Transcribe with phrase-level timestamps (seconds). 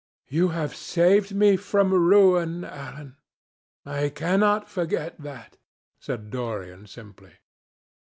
[0.29, 3.17] "You have saved me from ruin, Alan.
[3.85, 5.57] I cannot forget that,"
[5.99, 7.33] said Dorian simply.